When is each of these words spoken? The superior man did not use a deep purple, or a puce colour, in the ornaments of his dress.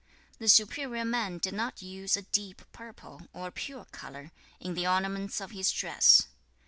The 0.39 0.47
superior 0.47 1.05
man 1.05 1.37
did 1.37 1.53
not 1.53 1.83
use 1.83 2.17
a 2.17 2.23
deep 2.23 2.63
purple, 2.71 3.27
or 3.33 3.49
a 3.49 3.51
puce 3.51 3.85
colour, 3.91 4.31
in 4.59 4.73
the 4.73 4.87
ornaments 4.87 5.39
of 5.39 5.51
his 5.51 5.71
dress. 5.71 6.25